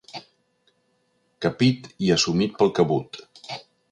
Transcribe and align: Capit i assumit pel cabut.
Capit 1.45 1.91
i 2.07 2.11
assumit 2.17 2.57
pel 2.63 2.75
cabut. 2.79 3.21